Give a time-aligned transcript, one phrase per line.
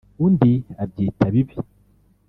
[0.25, 0.51] undi
[0.83, 1.55] abyita bibi